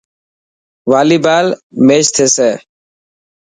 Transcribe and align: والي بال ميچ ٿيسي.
والي 0.89 1.17
بال 1.25 1.47
ميچ 1.85 2.05
ٿيسي. 2.15 2.49